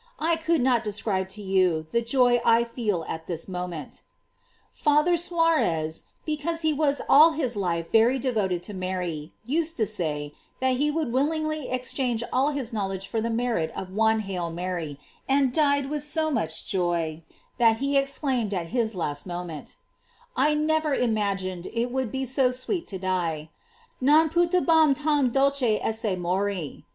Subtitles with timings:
[0.17, 4.03] I could not describe to you the joy I feel at this moment."f
[4.71, 10.33] Father Suarez, because he was all his life very devoted to Mary, used to say,
[10.59, 14.49] that he would willingly ex change all his knowledge for the merit of one Hail
[14.49, 17.21] Mary, and died with so much joy,
[17.59, 19.75] that he exclaimed at his last moment,
[20.35, 23.51] "I never imagined it would be so sweet to die,—
[24.01, 26.85] non putabam tarn dulce esse mori."